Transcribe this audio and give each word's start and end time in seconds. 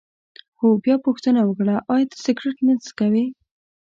هغه 0.59 0.77
بیا 0.85 0.95
پوښتنه 1.05 1.41
وکړه: 1.45 1.75
ایا 1.93 2.05
ته 2.09 2.17
سګرېټ 2.25 2.57
نه 2.67 2.73
څکوې؟ 2.85 3.25